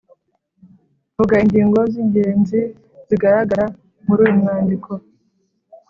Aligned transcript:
vuga 1.15 1.35
ingingo 1.43 1.79
z’ingenzi 1.91 2.59
zigaragara 3.07 3.65
muri 4.05 4.19
uyu 4.25 4.37
mwandiko. 4.41 4.91